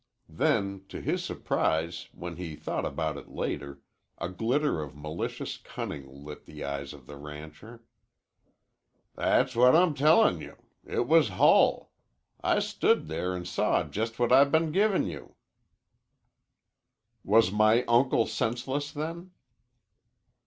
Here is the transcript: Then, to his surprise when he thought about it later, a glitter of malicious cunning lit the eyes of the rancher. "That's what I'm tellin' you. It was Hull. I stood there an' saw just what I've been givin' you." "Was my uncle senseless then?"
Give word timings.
Then, 0.29 0.83
to 0.89 0.99
his 0.99 1.23
surprise 1.23 2.09
when 2.11 2.37
he 2.37 2.55
thought 2.55 2.85
about 2.87 3.17
it 3.17 3.29
later, 3.29 3.83
a 4.17 4.29
glitter 4.29 4.81
of 4.81 4.97
malicious 4.97 5.57
cunning 5.57 6.07
lit 6.25 6.47
the 6.47 6.63
eyes 6.63 6.91
of 6.91 7.05
the 7.05 7.17
rancher. 7.17 7.83
"That's 9.13 9.55
what 9.55 9.75
I'm 9.75 9.93
tellin' 9.93 10.41
you. 10.41 10.55
It 10.83 11.07
was 11.07 11.29
Hull. 11.37 11.91
I 12.43 12.57
stood 12.61 13.09
there 13.09 13.35
an' 13.35 13.45
saw 13.45 13.83
just 13.83 14.17
what 14.17 14.31
I've 14.31 14.51
been 14.51 14.71
givin' 14.71 15.05
you." 15.05 15.35
"Was 17.23 17.51
my 17.51 17.83
uncle 17.83 18.25
senseless 18.25 18.91
then?" 18.91 19.29